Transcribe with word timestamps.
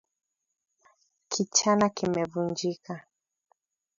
Kichana 1.31 1.89
kimevunjika 1.89 2.93